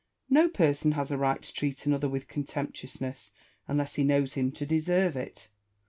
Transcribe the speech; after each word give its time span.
No 0.31 0.49
person 0.49 0.93
has 0.93 1.11
a 1.11 1.17
right 1.19 1.39
to 1.43 1.53
treat 1.53 1.85
another 1.85 2.09
with 2.09 2.27
contemptuousness 2.27 3.31
unless 3.67 3.93
he 3.97 4.03
knows 4.03 4.33
him 4.33 4.51
to 4.53 4.65
deserve 4.65 5.15
it. 5.15 5.47